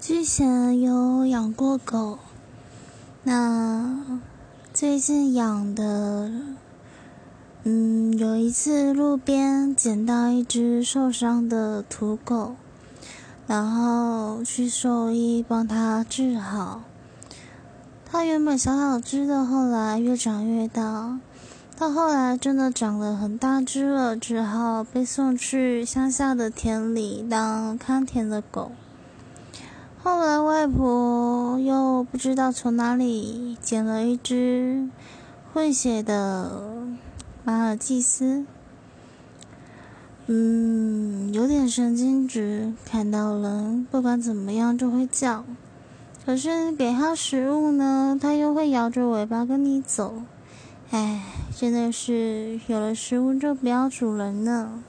[0.00, 2.18] 之前有养过狗，
[3.22, 4.18] 那
[4.72, 6.32] 最近养的，
[7.64, 12.56] 嗯，有一次路边捡到一只受伤的土狗，
[13.46, 16.80] 然后去兽医帮它治好。
[18.06, 21.20] 它原本小小只的，后来越长越大，
[21.76, 28.72] 到后来真的长得很大只了，只好被送去乡下的田里当看田的狗。
[30.02, 34.88] 后来外婆又不知道从哪里捡了一只
[35.52, 36.86] 混血的
[37.44, 38.46] 马尔济斯，
[40.26, 45.44] 嗯，有点神经质，看到人不管怎么样就会叫，
[46.24, 50.22] 可是给它食物呢，它又会摇着尾巴跟你走，
[50.90, 51.22] 唉，
[51.54, 54.82] 真的是有了食物就不要主人呢。